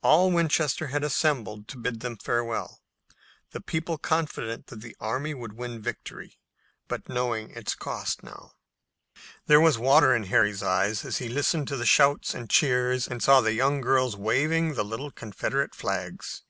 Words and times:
All 0.00 0.30
Winchester 0.30 0.86
had 0.94 1.02
assembled 1.02 1.66
to 1.66 1.76
bid 1.76 1.98
them 1.98 2.18
farewell, 2.18 2.82
the 3.50 3.60
people 3.60 3.98
confident 3.98 4.68
that 4.68 4.80
the 4.80 4.96
army 5.00 5.34
would 5.34 5.54
win 5.54 5.82
victory, 5.82 6.38
but 6.86 7.08
knowing 7.08 7.50
its 7.50 7.74
cost 7.74 8.22
now. 8.22 8.52
There 9.46 9.60
was 9.60 9.76
water 9.76 10.14
in 10.14 10.26
Harry's 10.26 10.62
eyes 10.62 11.04
as 11.04 11.18
he 11.18 11.28
listened 11.28 11.66
to 11.66 11.76
the 11.76 11.84
shouts 11.84 12.32
and 12.32 12.48
cheers 12.48 13.08
and 13.08 13.20
saw 13.20 13.40
the 13.40 13.54
young 13.54 13.80
girls 13.80 14.14
waving 14.16 14.74
the 14.74 14.84
little 14.84 15.10
Confederate 15.10 15.74
flags. 15.74 16.42